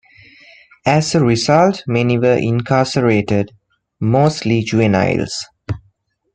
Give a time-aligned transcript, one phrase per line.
[0.87, 3.51] As a result many were incarcerated,
[3.99, 5.45] mostly juveniles.